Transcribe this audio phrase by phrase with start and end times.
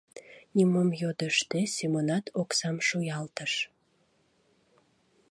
[0.55, 3.53] Нимом йодыштде, Семонат оксам шуялтыш.